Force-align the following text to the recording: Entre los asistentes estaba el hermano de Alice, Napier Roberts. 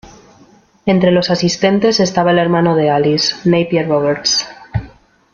Entre 0.87 1.11
los 1.11 1.29
asistentes 1.29 1.99
estaba 1.99 2.31
el 2.31 2.39
hermano 2.39 2.75
de 2.75 2.89
Alice, 2.89 3.35
Napier 3.47 3.87
Roberts. 3.87 4.47